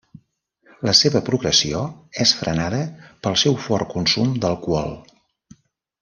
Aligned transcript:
La 0.87 0.93
seva 0.99 1.19
progressió 1.27 1.81
és 2.25 2.31
frenada 2.39 2.79
pel 3.27 3.37
seu 3.45 3.59
fort 3.69 3.91
consum 3.95 4.33
d'alcohol. 4.45 4.97